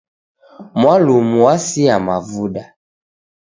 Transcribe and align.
Mwalumu 0.79 1.35
wasia 1.45 1.95
mavuda. 2.07 2.63